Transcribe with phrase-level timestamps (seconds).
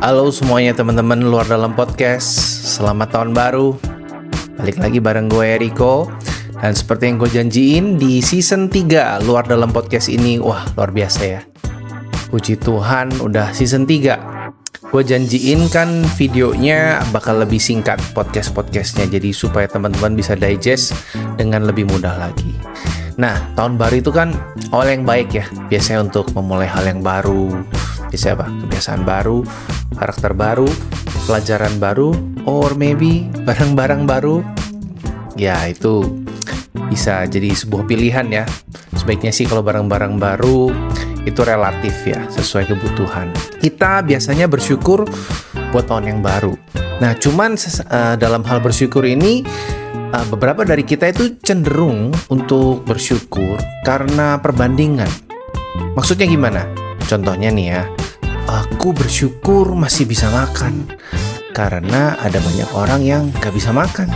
[0.00, 2.24] Halo semuanya teman-teman luar dalam podcast.
[2.64, 3.76] Selamat tahun baru.
[4.56, 6.08] Balik lagi bareng gue Eriko.
[6.56, 11.20] Dan seperti yang gue janjiin di season 3 luar dalam podcast ini Wah luar biasa
[11.20, 11.44] ya.
[12.32, 19.68] Puji Tuhan udah season 3 Gue janjiin kan videonya bakal lebih singkat podcast-podcastnya Jadi supaya
[19.68, 20.96] teman-teman bisa digest
[21.36, 22.56] dengan lebih mudah lagi.
[23.20, 24.32] Nah, tahun baru itu kan
[24.72, 25.44] awal yang baik ya.
[25.68, 27.52] Biasanya untuk memulai hal yang baru.
[28.08, 28.48] Bisa apa?
[28.48, 29.44] Kebiasaan baru,
[29.94, 30.68] karakter baru,
[31.26, 32.14] pelajaran baru,
[32.46, 34.42] or maybe barang-barang baru.
[35.38, 36.24] Ya, itu
[36.90, 38.44] bisa jadi sebuah pilihan ya.
[38.98, 40.68] Sebaiknya sih kalau barang-barang baru
[41.24, 43.30] itu relatif ya, sesuai kebutuhan.
[43.62, 45.08] Kita biasanya bersyukur
[45.70, 46.52] buat tahun yang baru.
[47.00, 49.40] Nah, cuman uh, dalam hal bersyukur ini
[50.12, 55.08] uh, beberapa dari kita itu cenderung untuk bersyukur karena perbandingan.
[55.96, 56.68] Maksudnya gimana?
[57.08, 57.82] Contohnya nih ya,
[58.50, 60.90] aku bersyukur masih bisa makan
[61.54, 64.10] karena ada banyak orang yang gak bisa makan.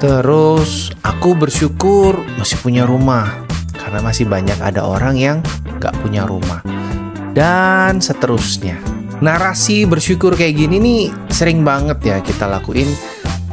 [0.00, 3.44] Terus aku bersyukur masih punya rumah
[3.76, 5.38] karena masih banyak ada orang yang
[5.76, 6.64] gak punya rumah.
[7.36, 8.80] Dan seterusnya.
[9.20, 12.88] Narasi bersyukur kayak gini nih sering banget ya kita lakuin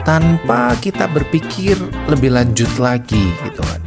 [0.06, 1.76] tanpa kita berpikir
[2.08, 3.82] lebih lanjut lagi gitu kan.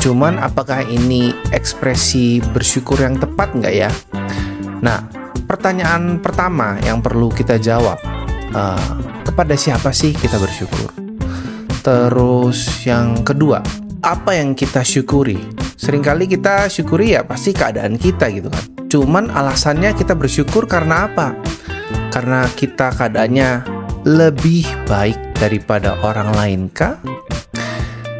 [0.00, 3.92] Cuman apakah ini ekspresi bersyukur yang tepat nggak ya?
[4.84, 5.00] Nah,
[5.48, 7.96] pertanyaan pertama yang perlu kita jawab
[8.52, 8.92] uh,
[9.24, 10.92] kepada siapa sih kita bersyukur?
[11.80, 13.64] Terus yang kedua,
[14.04, 15.40] apa yang kita syukuri?
[15.80, 18.64] Seringkali kita syukuri ya pasti keadaan kita gitu kan.
[18.92, 21.32] Cuman alasannya kita bersyukur karena apa?
[22.12, 23.64] Karena kita keadaannya
[24.04, 27.00] lebih baik daripada orang lain kah?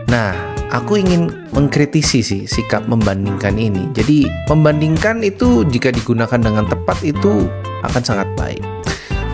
[0.09, 3.91] Nah, aku ingin mengkritisi sih sikap membandingkan ini.
[3.93, 7.49] Jadi, membandingkan itu jika digunakan dengan tepat itu
[7.85, 8.63] akan sangat baik.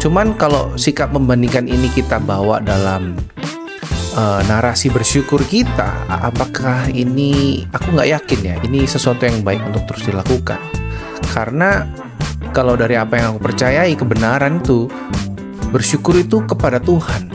[0.01, 3.15] Cuman kalau sikap membandingkan ini kita bawa dalam
[4.17, 9.85] uh, narasi bersyukur kita, apakah ini aku nggak yakin ya, ini sesuatu yang baik untuk
[9.93, 10.61] terus dilakukan.
[11.31, 11.85] Karena
[12.51, 14.89] kalau dari apa yang aku percayai kebenaran itu
[15.71, 17.31] bersyukur itu kepada Tuhan.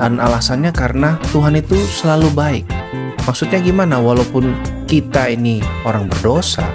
[0.00, 2.79] Dan alasannya karena Tuhan itu selalu baik
[3.24, 4.00] Maksudnya gimana?
[4.00, 4.52] Walaupun
[4.88, 6.66] kita ini orang berdosa,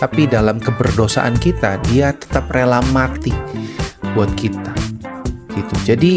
[0.00, 3.32] tapi dalam keberdosaan kita dia tetap rela mati
[4.16, 4.72] buat kita.
[5.52, 5.74] Gitu.
[5.84, 6.12] Jadi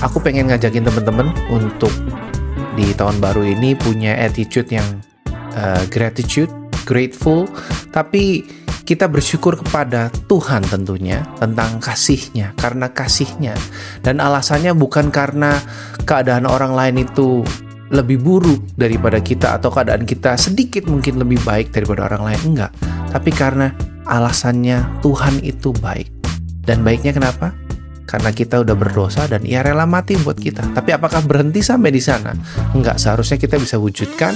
[0.00, 1.90] aku pengen ngajakin teman-teman untuk
[2.78, 4.86] di tahun baru ini punya attitude yang
[5.58, 6.50] uh, gratitude,
[6.86, 7.50] grateful,
[7.90, 8.46] tapi
[8.86, 13.52] kita bersyukur kepada Tuhan tentunya tentang kasihnya karena kasihnya
[14.00, 15.60] dan alasannya bukan karena
[16.08, 17.44] keadaan orang lain itu
[17.88, 22.72] lebih buruk daripada kita atau keadaan kita sedikit mungkin lebih baik daripada orang lain enggak
[23.08, 23.72] tapi karena
[24.04, 26.12] alasannya Tuhan itu baik
[26.68, 27.56] dan baiknya kenapa
[28.08, 30.72] karena kita udah berdosa dan ia rela mati buat kita.
[30.72, 32.32] Tapi apakah berhenti sampai di sana?
[32.72, 34.32] Enggak, seharusnya kita bisa wujudkan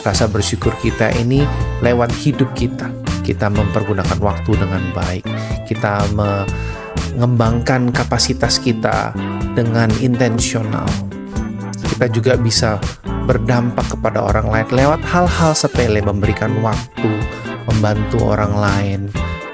[0.00, 1.44] rasa bersyukur kita ini
[1.84, 2.88] lewat hidup kita.
[3.20, 5.28] Kita mempergunakan waktu dengan baik.
[5.68, 9.12] Kita mengembangkan kapasitas kita
[9.52, 10.88] dengan intensional
[11.90, 12.78] kita juga bisa
[13.26, 17.10] berdampak kepada orang lain lewat hal-hal sepele, memberikan waktu,
[17.66, 19.00] membantu orang lain,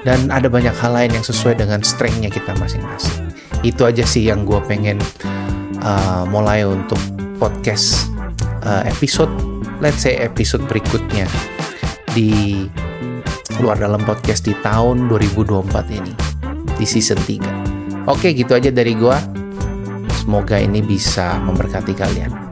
[0.07, 3.33] dan ada banyak hal lain yang sesuai dengan strengthnya kita masing-masing.
[3.65, 5.01] Itu aja sih yang gue pengen
[5.81, 6.97] uh, mulai untuk
[7.37, 8.09] podcast
[8.65, 9.29] uh, episode,
[9.83, 11.27] let's say episode berikutnya
[12.17, 12.65] di
[13.61, 16.13] luar dalam podcast di tahun 2024 ini
[16.77, 18.07] di season 3.
[18.07, 19.36] Oke, gitu aja dari gue.
[20.27, 22.46] Semoga ini bisa memberkati kalian.